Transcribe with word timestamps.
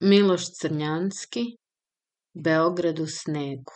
Miloš 0.00 0.44
Crnjanski, 0.60 1.40
Beograd 2.34 3.00
u 3.00 3.06
snegu. 3.06 3.72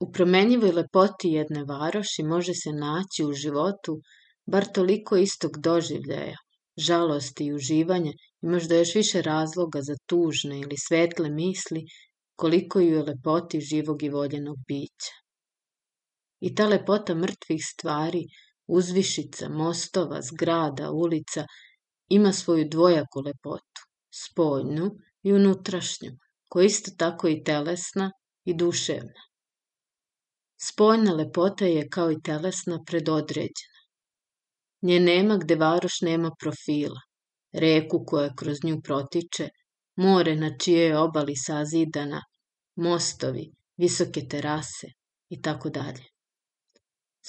U 0.00 0.12
promenjivoj 0.12 0.70
lepoti 0.72 1.28
jedne 1.28 1.64
varoši 1.64 2.22
može 2.22 2.54
se 2.54 2.72
naći 2.72 3.24
u 3.24 3.32
životu 3.32 3.98
bar 4.46 4.66
toliko 4.74 5.16
istog 5.16 5.58
doživljaja, 5.60 6.36
žalosti 6.76 7.44
i 7.44 7.52
uživanja 7.52 8.12
i 8.42 8.46
možda 8.46 8.78
još 8.78 8.94
više 8.94 9.22
razloga 9.22 9.82
za 9.82 9.96
tužne 10.06 10.60
ili 10.60 10.76
svetle 10.88 11.30
misli 11.30 11.84
koliko 12.36 12.80
i 12.80 12.94
u 12.96 13.04
lepoti 13.04 13.60
živog 13.60 14.02
i 14.02 14.08
voljenog 14.08 14.56
bića. 14.68 15.16
I 16.40 16.54
ta 16.54 16.66
lepota 16.66 17.14
mrtvih 17.14 17.60
stvari, 17.72 18.24
uzvišica, 18.66 19.48
mostova, 19.48 20.22
zgrada, 20.22 20.90
ulica, 20.90 21.46
ima 22.08 22.32
svoju 22.32 22.68
dvojaku 22.68 23.20
lepotu 23.20 23.87
spoljnu 24.10 24.90
i 25.22 25.32
unutrašnju, 25.32 26.10
koja 26.48 26.66
isto 26.66 26.90
tako 26.96 27.28
i 27.28 27.42
telesna 27.44 28.10
i 28.44 28.54
duševna. 28.54 29.24
Spoljna 30.60 31.12
lepota 31.12 31.66
je 31.66 31.88
kao 31.88 32.12
i 32.12 32.22
telesna 32.22 32.78
predodređena. 32.86 33.78
Nje 34.82 35.00
nema 35.00 35.36
gde 35.36 35.54
varoš 35.54 36.00
nema 36.00 36.30
profila, 36.40 37.00
reku 37.52 38.04
koja 38.06 38.34
kroz 38.34 38.64
nju 38.64 38.80
protiče, 38.84 39.48
more 39.96 40.36
na 40.36 40.50
čijoj 40.58 40.94
obali 40.96 41.36
sazidana, 41.36 42.22
mostovi, 42.76 43.50
visoke 43.76 44.26
terase 44.28 44.86
i 45.28 45.42
tako 45.42 45.70
dalje. 45.70 46.04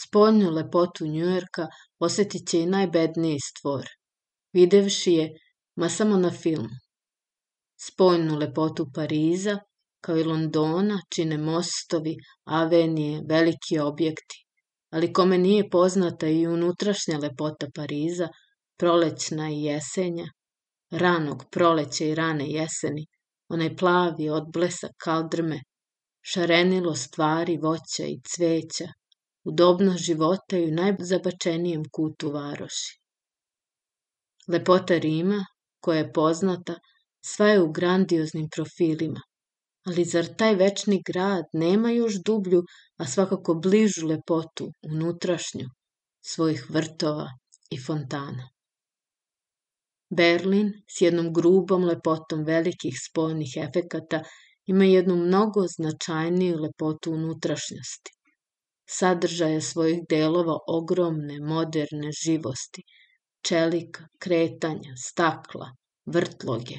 Spoljnu 0.04 0.52
lepotu 0.52 1.08
Njujorka 1.08 1.68
osetit 2.00 2.48
će 2.50 2.60
i 2.60 2.66
najbedniji 2.66 3.40
stvor, 3.40 3.86
videvši 4.54 5.14
je 5.14 5.30
ma 5.80 5.90
samo 5.90 6.18
na 6.18 6.30
filmu. 6.32 6.76
Spoljnu 7.88 8.38
lepotu 8.38 8.86
Pariza, 8.96 9.60
kao 10.04 10.18
i 10.18 10.24
Londona, 10.24 10.98
čine 11.16 11.38
mostovi, 11.38 12.16
avenije, 12.44 13.22
veliki 13.30 13.80
objekti, 13.80 14.40
ali 14.90 15.14
kome 15.14 15.38
nije 15.38 15.70
poznata 15.70 16.28
i 16.28 16.48
unutrašnja 16.48 17.18
lepota 17.18 17.68
Pariza, 17.76 18.28
prolećna 18.78 19.50
i 19.50 19.64
jesenja, 19.64 20.26
ranog 20.92 21.44
proleća 21.52 22.06
i 22.06 22.16
rane 22.16 22.50
jeseni, 22.52 23.06
onaj 23.50 23.76
plavi 23.76 24.30
odblesak 24.30 24.92
kaldrme, 25.04 25.62
šarenilo 26.22 26.96
stvari, 26.96 27.58
voća 27.58 28.06
i 28.06 28.20
cveća, 28.32 28.88
udobnost 29.44 30.04
života 30.04 30.58
i 30.58 30.68
u 30.68 30.76
najzabačenijem 30.82 31.84
kutu 31.92 32.32
varoši. 32.32 33.00
Lepota 34.48 34.98
Rima, 34.98 35.46
koja 35.80 35.98
je 35.98 36.14
poznata, 36.14 36.76
sva 37.26 37.48
je 37.48 37.62
u 37.62 37.72
grandioznim 37.72 38.48
profilima. 38.56 39.22
Ali 39.86 40.06
zar 40.06 40.26
taj 40.38 40.56
večni 40.56 41.02
grad 41.08 41.46
nema 41.54 41.92
još 41.92 42.16
dublju, 42.26 42.64
a 42.98 43.06
svakako 43.06 43.54
bližu 43.54 44.08
lepotu, 44.08 44.72
unutrašnju, 44.92 45.68
svojih 46.26 46.66
vrtova 46.70 47.28
i 47.72 47.80
fontana? 47.86 48.50
Berlin 50.10 50.72
s 50.98 51.02
jednom 51.02 51.34
grubom 51.34 51.84
lepotom 51.84 52.44
velikih 52.44 52.94
spoljnih 53.10 53.58
efekata 53.58 54.24
ima 54.66 54.86
jednu 54.86 55.16
mnogo 55.16 55.66
značajniju 55.78 56.58
lepotu 56.58 57.12
unutrašnjosti. 57.12 58.12
Sadržaje 58.90 59.62
svojih 59.62 60.00
delova 60.10 60.58
ogromne, 60.68 61.40
moderne 61.40 62.12
živosti– 62.26 62.84
čelika, 63.42 64.08
kretanja, 64.20 64.96
stakla, 64.98 65.76
vrtloge. 66.06 66.78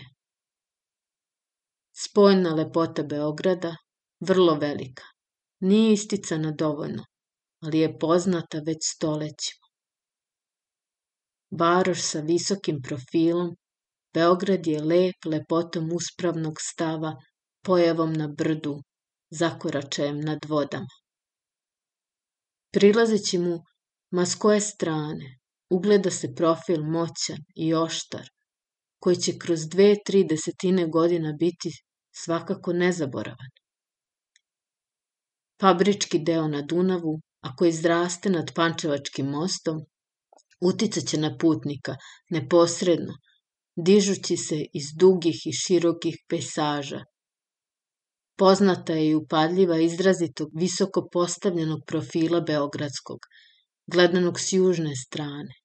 Spoljna 1.92 2.54
lepota 2.54 3.02
Beograda, 3.02 3.76
vrlo 4.20 4.54
velika, 4.54 5.04
nije 5.60 5.92
isticana 5.92 6.50
dovoljno, 6.50 7.04
ali 7.60 7.78
je 7.78 7.98
poznata 7.98 8.58
već 8.66 8.78
stolećima. 8.82 9.66
Varoš 11.50 12.02
sa 12.02 12.20
visokim 12.20 12.82
profilom, 12.82 13.56
Beograd 14.14 14.66
je 14.66 14.82
lep 14.82 15.24
lepotom 15.24 15.92
uspravnog 15.92 16.56
stava, 16.60 17.16
pojavom 17.62 18.12
na 18.12 18.28
brdu, 18.28 18.82
zakoračajem 19.30 20.20
nad 20.20 20.38
vodama. 20.48 20.96
Prilazeći 22.72 23.38
mu, 23.38 23.64
ma 24.10 24.26
s 24.26 24.34
koje 24.34 24.60
strane, 24.60 25.39
ugleda 25.70 26.10
se 26.10 26.34
profil 26.34 26.84
moćan 26.84 27.38
i 27.56 27.74
oštar, 27.74 28.28
koji 28.98 29.16
će 29.16 29.38
kroz 29.38 29.68
dve, 29.68 29.94
tri 30.06 30.24
desetine 30.24 30.86
godina 30.86 31.32
biti 31.40 31.70
svakako 32.24 32.72
nezaboravan. 32.72 33.50
Fabrički 35.60 36.18
deo 36.18 36.48
na 36.48 36.62
Dunavu, 36.62 37.20
ako 37.40 37.64
izraste 37.64 38.30
nad 38.30 38.54
Pančevačkim 38.54 39.26
mostom, 39.26 39.80
uticaće 40.60 41.18
na 41.18 41.36
putnika 41.38 41.96
neposredno, 42.30 43.14
dižući 43.76 44.36
se 44.36 44.56
iz 44.74 44.92
dugih 44.98 45.46
i 45.46 45.52
širokih 45.52 46.16
pejsaža. 46.28 47.04
Poznata 48.36 48.92
je 48.92 49.10
i 49.10 49.14
upadljiva 49.14 49.78
izrazitog 49.78 50.48
visoko 50.54 51.08
postavljenog 51.12 51.80
profila 51.86 52.40
Beogradskog, 52.40 53.18
gledanog 53.86 54.40
s 54.40 54.52
južne 54.52 54.96
strane. 54.96 55.59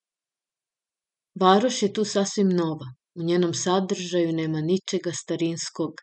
Varoš 1.41 1.81
je 1.83 1.93
tu 1.93 2.05
sasvim 2.05 2.49
nova, 2.49 2.85
u 3.15 3.23
njenom 3.23 3.53
sadržaju 3.53 4.33
nema 4.33 4.61
ničega 4.61 5.11
starinskog, 5.11 5.93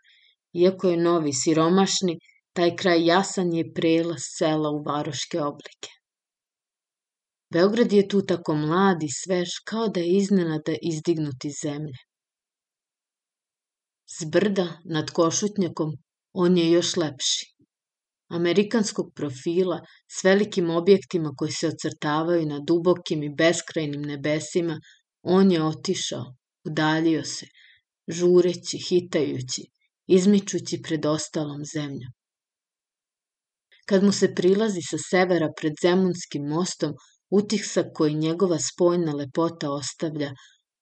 iako 0.52 0.88
je 0.88 0.96
novi, 0.96 1.32
siromašni, 1.32 2.18
taj 2.52 2.76
kraj 2.76 3.06
jasan 3.06 3.52
je 3.52 3.72
prelaz 3.74 4.22
sela 4.38 4.70
u 4.70 4.82
varoške 4.82 5.40
oblike. 5.40 5.90
Beograd 7.52 7.92
je 7.92 8.08
tu 8.08 8.22
tako 8.26 8.54
mlad 8.54 9.02
i 9.02 9.08
svež, 9.08 9.48
kao 9.64 9.88
da 9.88 10.00
je 10.00 10.16
iznenada 10.16 10.74
izdignut 10.82 11.44
iz 11.44 11.54
zemlje. 11.62 11.98
S 14.18 14.24
brda 14.32 14.66
nad 14.84 15.10
Košutnjakom 15.10 15.92
on 16.32 16.58
je 16.58 16.70
još 16.70 16.96
lepši. 16.96 17.46
Amerikanskog 18.30 19.12
profila 19.14 19.80
s 20.16 20.24
velikim 20.24 20.70
objektima 20.70 21.32
koji 21.36 21.52
se 21.52 21.68
ocrtavaju 21.68 22.46
na 22.46 22.60
dubokim 22.68 23.22
i 23.22 23.34
beskrajnim 23.34 24.02
nebesima 24.02 24.78
On 25.22 25.50
je 25.50 25.64
otišao, 25.64 26.34
udaljio 26.64 27.24
se, 27.24 27.46
žureći, 28.08 28.78
hitajući, 28.88 29.62
izmičući 30.06 30.82
pred 30.82 31.06
ostalom 31.06 31.64
zemljom. 31.74 32.12
Kad 33.86 34.04
mu 34.04 34.12
se 34.12 34.34
prilazi 34.34 34.82
sa 34.90 34.98
severa 35.10 35.48
pred 35.56 35.72
Zemunskim 35.82 36.48
mostom, 36.48 36.94
utisak 37.30 37.86
koji 37.94 38.14
njegova 38.14 38.58
spojna 38.58 39.12
lepota 39.12 39.70
ostavlja, 39.70 40.32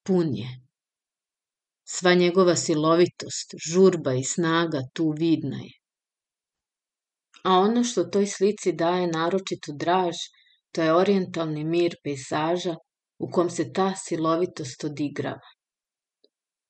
pun 0.02 0.34
je. 0.34 0.48
Sva 1.84 2.14
njegova 2.14 2.56
silovitost, 2.56 3.54
žurba 3.70 4.14
i 4.14 4.24
snaga 4.24 4.80
tu 4.94 5.14
vidna 5.18 5.56
je. 5.56 5.72
A 7.44 7.58
ono 7.58 7.84
što 7.84 8.04
toj 8.04 8.26
slici 8.26 8.72
daje 8.72 9.06
naročitu 9.06 9.72
draž, 9.76 10.16
to 10.72 10.82
je 10.82 10.94
orijentalni 10.94 11.64
mir 11.64 11.94
pejsaža 12.04 12.76
u 13.20 13.30
kom 13.30 13.50
se 13.50 13.72
ta 13.72 13.94
silovitost 13.96 14.84
odigrava. 14.84 15.48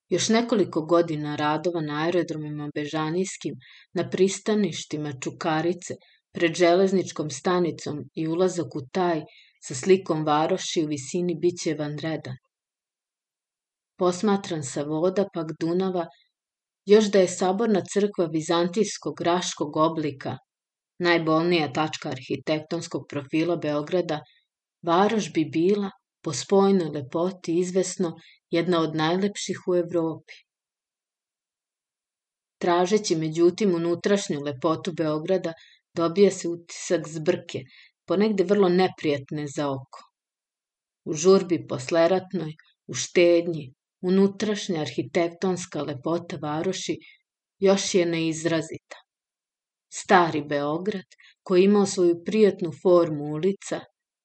Još 0.09 0.28
nekoliko 0.28 0.81
godina 0.83 1.37
radova 1.37 1.81
na 1.81 2.05
aerodromima 2.05 2.71
Bežanijskim, 2.75 3.55
na 3.94 4.11
pristaništima 4.11 5.12
Čukarice, 5.22 5.94
pred 6.33 6.55
železničkom 6.55 7.31
stanicom 7.31 8.00
i 8.15 8.27
ulazak 8.28 8.77
u 8.77 8.81
taj 8.93 9.22
sa 9.62 9.75
slikom 9.75 10.25
varoši 10.25 10.84
u 10.84 10.88
visini 10.88 11.34
biće 11.34 11.75
vanredan. 11.78 12.37
Posmatran 13.99 14.62
sa 14.62 14.82
voda 14.82 15.29
pak 15.35 15.52
Dunava, 15.61 16.06
još 16.87 17.11
da 17.12 17.20
je 17.20 17.29
saborna 17.29 17.82
crkva 17.93 18.26
vizantijskog 18.32 19.20
raškog 19.20 19.76
oblika, 19.76 20.37
najbolnija 20.99 21.73
tačka 21.73 22.08
arhitektonskog 22.08 23.06
profila 23.08 23.56
Beograda, 23.56 24.20
varoš 24.82 25.32
bi 25.32 25.44
bila 25.44 25.91
po 26.22 26.32
spojnoj 26.32 26.88
lepoti 26.88 27.58
izvesno 27.58 28.12
jedna 28.50 28.81
od 28.81 28.94
najlepših 28.94 29.58
u 29.69 29.76
Evropi. 29.76 30.32
Tražeći 32.58 33.17
međutim 33.17 33.75
unutrašnju 33.75 34.40
lepotu 34.40 34.93
Beograda, 34.93 35.52
dobija 35.94 36.31
se 36.31 36.49
utisak 36.49 37.08
zbrke, 37.08 37.62
ponegde 38.06 38.44
vrlo 38.44 38.69
neprijatne 38.69 39.46
za 39.56 39.70
oko. 39.70 40.00
U 41.05 41.14
žurbi 41.14 41.67
posleratnoj, 41.67 42.52
u 42.87 42.94
štednji, 42.94 43.75
unutrašnja 44.00 44.81
arhitektonska 44.81 45.82
lepota 45.82 46.37
varoši 46.43 46.96
još 47.58 47.94
je 47.94 48.06
neizrazita. 48.06 48.96
Stari 49.93 50.43
Beograd, 50.43 51.16
koji 51.43 51.64
imao 51.64 51.87
svoju 51.87 52.23
prijatnu 52.25 52.70
formu 52.82 53.25
ulica, 53.25 53.81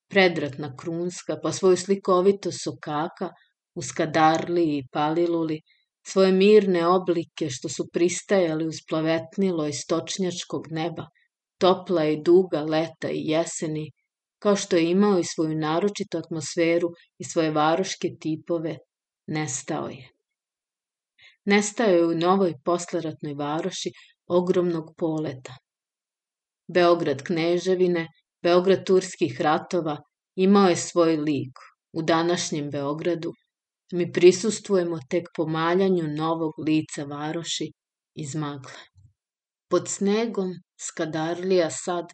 predratna 0.08 0.76
krunska, 0.76 1.36
pa 1.42 1.52
svoju 1.52 1.76
slikovito 1.76 2.52
sokaka, 2.52 3.30
u 3.74 3.82
Skadarli 3.82 4.62
i 4.76 4.86
Paliluli, 4.92 5.60
svoje 6.06 6.32
mirne 6.32 6.86
oblike 6.86 7.50
što 7.50 7.68
su 7.68 7.88
pristajali 7.92 8.66
uz 8.66 8.76
plavetnilo 8.88 9.72
stočnjačkog 9.72 10.66
neba, 10.70 11.06
topla 11.58 12.04
i 12.04 12.22
duga 12.22 12.60
leta 12.62 13.10
i 13.10 13.22
jeseni, 13.30 13.90
kao 14.38 14.56
što 14.56 14.76
je 14.76 14.90
imao 14.90 15.18
i 15.18 15.24
svoju 15.24 15.58
naročitu 15.58 16.18
atmosferu 16.18 16.88
i 17.18 17.24
svoje 17.24 17.50
varoške 17.50 18.08
tipove, 18.20 18.78
nestao 19.26 19.88
je. 19.88 20.10
Nestao 21.44 21.86
je 21.86 22.06
u 22.06 22.14
novoj 22.14 22.54
posleratnoj 22.64 23.34
varoši 23.34 23.90
ogromnog 24.26 24.94
poleta. 24.98 25.56
Beograd 26.68 27.22
kneževine, 27.22 28.08
Beograd 28.46 28.84
turskih 28.86 29.40
ratova 29.40 29.96
imao 30.36 30.68
je 30.68 30.76
svoj 30.76 31.16
lik. 31.16 31.58
U 31.92 32.02
današnjem 32.02 32.70
Beogradu 32.70 33.32
mi 33.92 34.12
prisustujemo 34.12 34.98
tek 35.10 35.28
pomaljanju 35.36 36.04
novog 36.08 36.52
lica 36.66 37.04
varoši 37.04 37.72
iz 38.14 38.34
magle. 38.34 38.82
Pod 39.70 39.88
snegom 39.88 40.52
Skadarlija 40.80 41.70
sad 41.70 42.12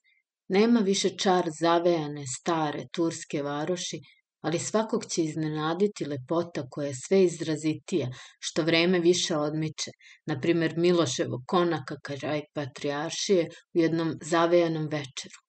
nema 0.49 0.81
više 0.81 1.11
čar 1.19 1.51
zavejane 1.61 2.25
stare 2.27 2.87
turske 2.95 3.43
varoši, 3.43 4.01
ali 4.41 4.59
svakog 4.59 5.05
će 5.05 5.25
iznenaditi 5.25 6.05
lepota 6.05 6.67
koja 6.71 6.87
je 6.89 6.95
sve 6.95 7.25
izrazitija, 7.25 8.09
što 8.41 8.63
vreme 8.63 9.01
više 9.01 9.37
odmiče, 9.37 9.91
na 10.27 10.41
primer 10.41 10.75
Miloševo 10.77 11.43
konaka 11.47 11.97
Karaj 12.03 12.43
Patrijaršije 12.55 13.49
u 13.75 13.79
jednom 13.79 14.19
zavejanom 14.23 14.85
večeru. 14.85 15.42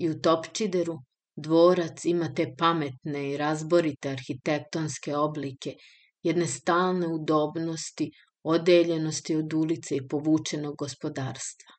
I 0.00 0.08
u 0.10 0.14
Topčideru 0.24 0.94
dvorac 1.36 2.04
ima 2.04 2.28
te 2.34 2.46
pametne 2.58 3.24
i 3.30 3.36
razborite 3.36 4.10
arhitektonske 4.10 5.16
oblike, 5.16 5.74
jedne 6.22 6.46
stalne 6.46 7.08
udobnosti, 7.08 8.10
odeljenosti 8.42 9.36
od 9.36 9.52
ulice 9.52 9.96
i 9.96 10.06
povučenog 10.08 10.76
gospodarstva. 10.78 11.74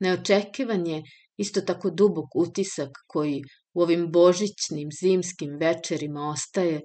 Neočekivan 0.00 0.86
je 0.86 1.02
isto 1.36 1.60
tako 1.60 1.90
dubok 1.90 2.36
utisak 2.36 2.90
koji 3.06 3.42
u 3.74 3.82
ovim 3.82 4.10
božićnim 4.12 4.88
zimskim 5.00 5.56
večerima 5.60 6.28
ostaje 6.30 6.80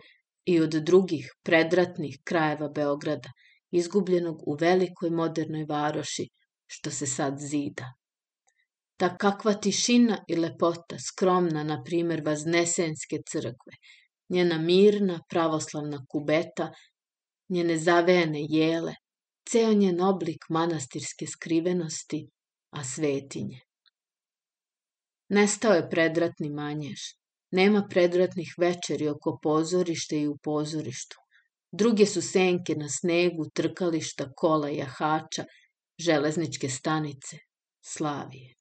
i 0.45 0.59
od 0.62 0.69
drugih 0.69 1.31
predratnih 1.44 2.19
krajeva 2.24 2.69
Beograda, 2.69 3.31
izgubljenog 3.71 4.47
u 4.47 4.56
velikoj 4.59 5.09
modernoj 5.09 5.65
varoši 5.69 6.27
što 6.68 6.91
se 6.91 7.07
sad 7.07 7.38
zida. 7.39 7.94
Ta 8.98 9.10
kakva 9.18 9.54
tišina 9.54 10.18
i 10.28 10.36
lepota, 10.36 11.00
skromna, 11.00 11.63
na 11.63 11.81
primer, 11.84 12.22
Vaznesenske 12.25 13.19
crkve, 13.31 13.78
njena 14.30 14.57
mirna 14.62 15.19
pravoslavna 15.30 16.06
kubeta, 16.10 16.69
njene 17.50 17.78
zavejane 17.78 18.45
jele, 18.50 18.95
ceo 19.50 19.74
njen 19.74 20.01
oblik 20.01 20.50
manastirske 20.50 21.28
skrivenosti, 21.28 22.22
a 22.74 22.84
svetinje. 22.84 23.60
Nestao 25.30 25.74
je 25.74 25.90
predratni 25.90 26.50
manjež. 26.50 27.01
Nema 27.51 27.84
predratnih 27.90 28.56
večeri 28.57 29.07
oko 29.07 29.38
pozorište 29.42 30.22
i 30.22 30.28
u 30.28 30.38
pozorištu. 30.44 31.18
Druge 31.72 32.06
su 32.06 32.22
senke 32.22 32.75
na 32.75 32.90
snegu, 32.90 33.45
trkališta, 33.56 34.28
kola, 34.36 34.69
jahača, 34.69 35.45
železničke 36.06 36.69
stanice, 36.69 37.38
Slavije, 37.86 38.54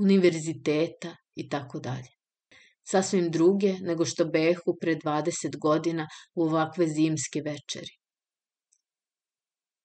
univerziteta 0.00 1.16
i 1.34 1.48
tako 1.48 1.80
dalje. 1.80 2.08
Sasvim 2.82 3.30
druge 3.30 3.72
nego 3.80 4.04
što 4.04 4.24
behu 4.24 4.76
pre 4.80 4.96
20 4.96 5.58
godina 5.60 6.06
u 6.34 6.42
ovakve 6.42 6.88
zimske 6.88 7.40
večeri. 7.40 7.94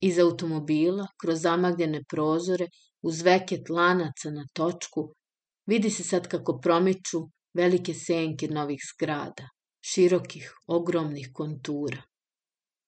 Iz 0.02 0.20
automobila, 0.20 1.08
kroz 1.22 1.42
zamagljene 1.42 2.02
prozore, 2.10 2.68
uz 3.02 3.22
veket 3.22 3.70
lanaca 3.70 4.32
na 4.32 4.46
točku, 4.54 5.14
Vidi 5.66 5.90
se 5.90 6.04
sad 6.04 6.28
kako 6.28 6.60
promiču 6.60 7.20
velike 7.54 7.94
senke 7.94 8.48
novih 8.48 8.80
zgrada, 8.94 9.48
širokih, 9.82 10.52
ogromnih 10.68 11.30
kontura. 11.34 12.02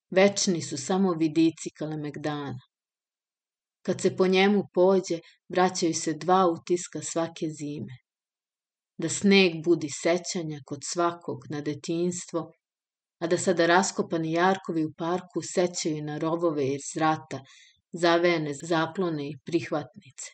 Večni 0.09 0.61
su 0.61 0.77
samo 0.77 1.13
vidici 1.13 1.69
Kalemegdana. 1.79 2.59
Kad 3.87 4.01
se 4.01 4.15
po 4.15 4.27
njemu 4.27 4.63
pođe, 4.73 5.19
vraćaju 5.49 5.93
se 5.93 6.13
dva 6.13 6.45
utiska 6.51 7.01
svake 7.01 7.47
zime. 7.49 7.97
Da 8.97 9.09
sneg 9.09 9.53
budi 9.63 9.89
sećanja 9.89 10.59
kod 10.65 10.79
svakog 10.83 11.45
na 11.49 11.61
detinstvo, 11.61 12.41
a 13.19 13.27
da 13.27 13.37
sada 13.37 13.65
raskopani 13.65 14.31
jarkovi 14.31 14.85
u 14.85 14.91
parku 14.97 15.41
sećaju 15.53 16.03
na 16.03 16.17
rovove 16.17 16.65
iz 16.67 16.89
rata, 16.95 17.39
zavejane 17.91 18.53
zaklone 18.53 19.29
i 19.29 19.37
prihvatnice. 19.45 20.31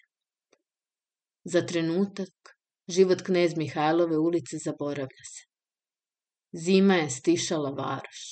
Za 1.43 1.61
trenutak 1.65 2.55
život 2.87 3.21
knez 3.21 3.53
Mihajlove 3.57 4.17
ulice 4.17 4.57
zaboravlja 4.65 5.25
se. 5.33 5.45
Zima 6.65 6.95
je 6.95 7.09
stišala 7.09 7.69
varoš. 7.69 8.23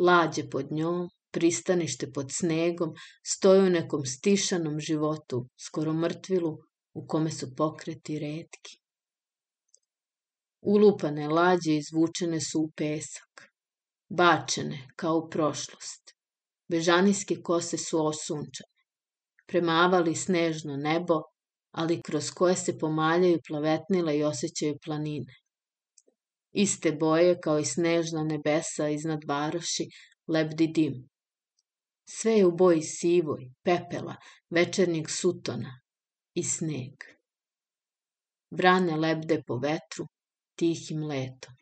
Lađe 0.00 0.50
pod 0.50 0.72
njom, 0.72 1.08
pristanište 1.34 2.12
pod 2.12 2.32
snegom, 2.32 2.94
stoje 3.26 3.62
u 3.66 3.70
nekom 3.70 4.04
stišanom 4.06 4.80
životu, 4.80 5.46
skoro 5.66 5.92
mrtvilu, 5.92 6.58
u 6.94 7.06
kome 7.06 7.30
su 7.30 7.54
pokreti 7.56 8.18
redki. 8.18 8.78
Ulupane 10.60 11.28
lađe 11.28 11.76
izvučene 11.76 12.40
su 12.40 12.60
u 12.60 12.70
pesak, 12.76 13.48
bačene 14.08 14.78
kao 14.96 15.16
u 15.18 15.28
prošlost. 15.30 16.14
Bežanijske 16.68 17.42
kose 17.42 17.78
su 17.78 18.06
osunčane, 18.06 18.84
premavali 19.46 20.14
snežno 20.14 20.76
nebo, 20.76 21.20
ali 21.70 22.02
kroz 22.02 22.30
koje 22.30 22.56
se 22.56 22.78
pomaljaju 22.78 23.40
plavetnila 23.48 24.12
i 24.12 24.22
osjećaju 24.24 24.78
planine. 24.84 25.34
Iste 26.52 26.92
boje 26.92 27.40
kao 27.40 27.58
i 27.58 27.64
snežna 27.64 28.24
nebesa 28.24 28.88
iznad 28.88 29.24
varoši 29.28 29.88
lebdi 30.28 30.66
dim. 30.66 31.08
Sve 32.08 32.32
je 32.32 32.46
u 32.46 32.52
boji 32.56 32.82
sivoj, 32.82 33.50
pepela, 33.62 34.16
večernjeg 34.50 35.10
sutona 35.10 35.80
i 36.34 36.42
sneg. 36.42 37.04
Brane 38.50 38.96
lebde 38.96 39.42
po 39.46 39.56
vetru, 39.56 40.06
tihim 40.58 41.04
letom. 41.04 41.54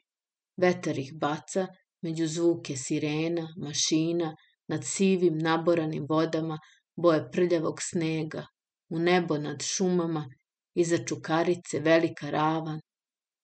Vetar 0.56 0.98
ih 0.98 1.12
baca 1.14 1.66
među 2.02 2.26
zvuke 2.26 2.76
sirena, 2.76 3.48
mašina, 3.56 4.34
nad 4.68 4.84
sivim 4.84 5.38
naboranim 5.38 6.06
vodama, 6.08 6.58
boje 6.96 7.30
prljavog 7.32 7.78
snega, 7.80 8.46
u 8.90 8.98
nebo 8.98 9.38
nad 9.38 9.62
šumama, 9.62 10.26
iza 10.74 10.98
čukarice 11.04 11.80
velika 11.80 12.30
ravan, 12.30 12.80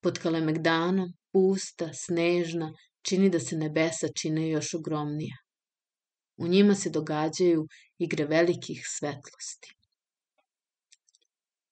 pod 0.02 0.18
kalemegdanom, 0.18 1.12
pusta, 1.32 1.90
snežna, 1.94 2.72
čini 3.02 3.30
da 3.30 3.40
se 3.40 3.56
nebesa 3.56 4.08
čine 4.20 4.48
još 4.48 4.74
ogromnija. 4.74 5.36
U 6.38 6.48
njima 6.48 6.74
se 6.74 6.90
događaju 6.90 7.66
igre 7.98 8.24
velikih 8.24 8.82
svetlosti. 8.86 9.74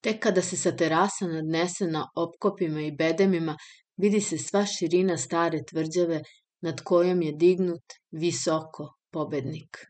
Tek 0.00 0.23
kada 0.23 0.42
se 0.42 0.56
sa 0.56 0.76
terasa 0.76 1.26
nadnese 1.26 1.87
na 1.87 2.04
opkopima 2.16 2.80
i 2.80 2.92
bedemima, 2.92 3.56
vidi 3.96 4.20
se 4.20 4.38
sva 4.38 4.66
širina 4.66 5.16
stare 5.16 5.62
tvrđave 5.70 6.20
nad 6.61 6.80
kojom 6.80 7.23
je 7.23 7.32
dignut 7.32 7.99
visoko 8.11 8.94
pobednik. 9.11 9.87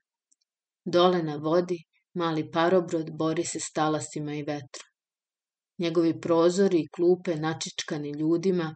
Dole 0.85 1.23
na 1.23 1.37
vodi 1.37 1.79
Mali 2.17 2.51
parobrod 2.51 3.11
bori 3.13 3.45
se 3.45 3.61
s 3.61 3.73
talasima 3.73 4.35
i 4.35 4.43
vetrom. 4.43 4.87
Njegovi 5.79 6.21
prozori 6.21 6.79
i 6.81 6.89
klupe 6.89 7.35
načičkani 7.37 8.11
ljudima, 8.11 8.75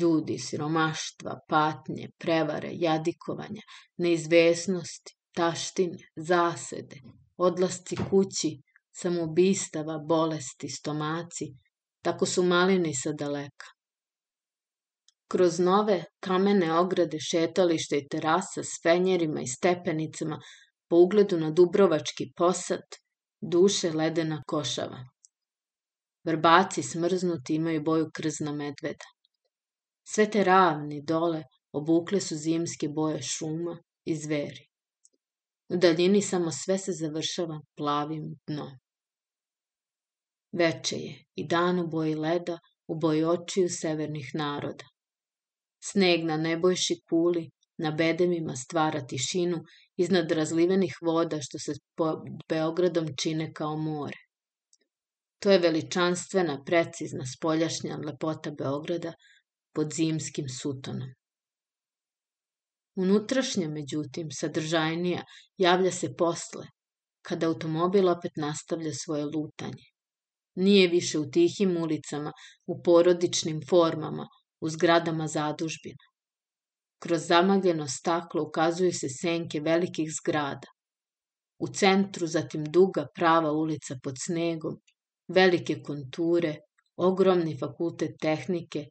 ljudi 0.00 0.38
siromaštva, 0.38 1.38
patnje, 1.48 2.08
prevare, 2.18 2.70
jadikovanja, 2.72 3.62
neizvesnosti, 3.96 5.16
taštine, 5.34 5.98
zasede, 6.16 7.00
odlasci 7.36 7.96
kući, 8.10 8.56
samobistava, 8.96 9.98
bolesti, 9.98 10.68
stomaci, 10.68 11.46
tako 12.02 12.26
su 12.26 12.42
malini 12.42 12.94
sa 12.94 13.12
daleka. 13.12 13.66
Kroz 15.28 15.58
nove 15.58 16.04
kamene 16.20 16.72
ograde 16.78 17.18
šetališta 17.20 17.96
i 17.96 18.08
terasa 18.08 18.62
s 18.62 18.82
fenjerima 18.82 19.40
i 19.40 19.46
stepenicama 19.46 20.38
po 20.88 20.96
ugledu 20.96 21.38
na 21.40 21.50
Dubrovački 21.50 22.32
posad, 22.36 22.84
duše 23.40 23.90
ledena 23.92 24.42
košava. 24.46 25.00
Vrbaci 26.24 26.82
smrznuti 26.82 27.54
imaju 27.54 27.82
boju 27.82 28.10
krzna 28.14 28.52
medveda. 28.52 29.13
Sve 30.04 30.30
te 30.30 30.44
ravni 30.44 31.02
dole 31.02 31.42
obukle 31.72 32.20
su 32.20 32.36
zimske 32.36 32.88
boje 32.88 33.22
šuma 33.22 33.78
i 34.04 34.16
zveri. 34.16 34.66
U 35.68 35.76
daljini 35.76 36.22
samo 36.22 36.50
sve 36.52 36.78
se 36.78 36.92
završava 36.92 37.60
plavim 37.76 38.34
dnom. 38.46 38.72
Veče 40.52 40.96
je 40.96 41.14
i 41.34 41.46
dan 41.46 41.78
u 41.78 41.86
boji 41.88 42.14
leda, 42.14 42.58
u 42.86 42.98
boji 42.98 43.24
očiju 43.24 43.68
severnih 43.68 44.30
naroda. 44.34 44.84
Sneg 45.84 46.24
na 46.24 46.36
nebojši 46.36 47.00
kuli 47.08 47.50
na 47.78 47.90
bedemima 47.90 48.56
stvara 48.56 49.06
tišinu 49.06 49.58
iznad 49.96 50.30
razlivenih 50.30 50.94
voda 51.02 51.40
što 51.40 51.58
se 51.58 51.72
pod 51.96 52.18
Beogradom 52.48 53.08
čine 53.22 53.52
kao 53.52 53.76
more. 53.76 54.18
To 55.38 55.50
je 55.50 55.58
veličanstvena, 55.58 56.62
precizna 56.64 57.24
spoljašnja 57.26 57.96
lepota 57.96 58.50
Beograda 58.50 59.12
pod 59.74 59.92
zimskim 59.92 60.48
sutonom. 60.48 61.08
Unutrašnja, 62.96 63.68
međutim, 63.68 64.28
sadržajnija, 64.30 65.24
javlja 65.58 65.90
se 65.92 66.14
posle, 66.16 66.66
kada 67.22 67.46
automobil 67.46 68.08
opet 68.08 68.32
nastavlja 68.36 68.92
svoje 68.94 69.24
lutanje. 69.24 69.84
Nije 70.54 70.88
više 70.88 71.18
u 71.18 71.30
tihim 71.30 71.76
ulicama, 71.76 72.32
u 72.66 72.82
porodičnim 72.82 73.60
formama, 73.68 74.28
u 74.60 74.70
zgradama 74.70 75.26
zadužbina. 75.26 76.04
Kroz 77.02 77.26
zamagljeno 77.26 77.88
staklo 77.88 78.42
ukazuju 78.42 78.92
se 78.92 79.08
senke 79.08 79.60
velikih 79.60 80.08
zgrada. 80.20 80.68
U 81.58 81.68
centru 81.68 82.26
zatim 82.26 82.64
duga 82.64 83.06
prava 83.14 83.52
ulica 83.52 83.96
pod 84.02 84.14
snegom, 84.24 84.78
velike 85.28 85.82
konture, 85.82 86.56
ogromni 86.96 87.58
fakultet 87.58 88.16
tehnike, 88.20 88.86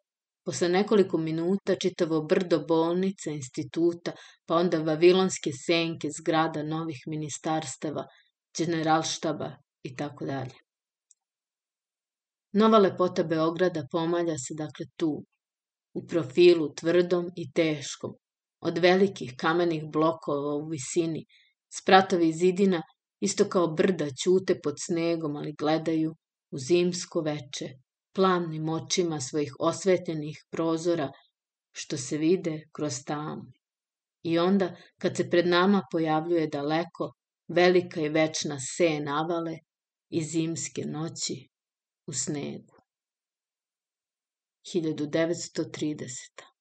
posle 0.45 0.69
nekoliko 0.69 1.17
minuta 1.17 1.75
čitavo 1.75 2.21
brdo 2.21 2.59
bolnica, 2.67 3.31
instituta, 3.31 4.11
pa 4.45 4.55
onda 4.55 4.79
vavilonske 4.79 5.51
senke 5.65 6.09
zgrada 6.19 6.63
novih 6.63 7.03
ministarstava, 7.07 8.05
generalštaba 8.57 9.51
i 9.83 9.95
tako 9.95 10.25
dalje. 10.25 10.59
Nova 12.53 12.77
lepota 12.77 13.23
Beograda 13.23 13.87
pomalja 13.91 14.35
se 14.37 14.53
dakle 14.57 14.85
tu, 14.95 15.25
u 15.93 16.07
profilu 16.07 16.73
tvrdom 16.73 17.29
i 17.35 17.51
teškom, 17.51 18.13
od 18.61 18.77
velikih 18.77 19.33
kamenih 19.37 19.83
blokova 19.91 20.55
u 20.55 20.67
visini, 20.69 21.25
spratovi 21.79 22.31
zidina, 22.33 22.81
isto 23.19 23.45
kao 23.49 23.67
brda 23.67 24.07
ćute 24.23 24.59
pod 24.63 24.75
snegom, 24.85 25.35
ali 25.35 25.55
gledaju 25.59 26.15
u 26.51 26.57
zimsko 26.67 27.21
veče, 27.21 27.69
plamnim 28.13 28.69
očima 28.69 29.19
svojih 29.21 29.55
osvetljenih 29.59 30.45
prozora, 30.49 31.11
što 31.71 31.97
se 31.97 32.17
vide 32.17 32.61
kroz 32.71 33.03
tamu. 33.05 33.51
I 34.23 34.39
onda, 34.39 34.75
kad 34.97 35.17
se 35.17 35.29
pred 35.29 35.47
nama 35.47 35.81
pojavljuje 35.91 36.47
daleko, 36.47 37.13
velika 37.47 38.01
i 38.01 38.09
večna 38.09 38.59
se 38.59 38.99
navale 38.99 39.57
i 40.09 40.23
zimske 40.23 40.85
noći 40.85 41.49
u 42.07 42.13
snegu. 42.13 42.73
1930. 44.73 46.52